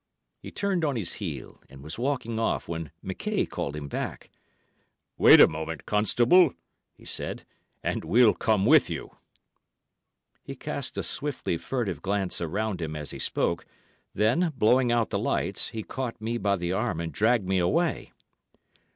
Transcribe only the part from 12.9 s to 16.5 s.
as he spoke, then, blowing out the lights, he caught me